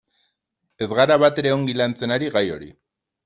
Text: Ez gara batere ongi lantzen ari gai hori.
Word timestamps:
Ez 0.85 0.87
gara 0.99 1.17
batere 1.25 1.53
ongi 1.57 1.77
lantzen 1.81 2.15
ari 2.17 2.31
gai 2.37 2.45
hori. 2.57 2.73